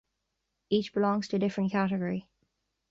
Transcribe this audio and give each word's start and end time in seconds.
Each 0.71 0.95
belongs 0.95 1.27
to 1.27 1.35
a 1.35 1.39
different 1.39 1.71
category. 1.71 2.27